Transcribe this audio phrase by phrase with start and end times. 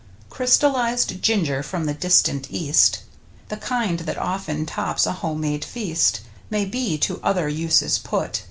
[0.31, 3.03] Crystallized Ginger from the distant East,
[3.49, 8.39] The kind that often tops a home made feast, May be to other uses put.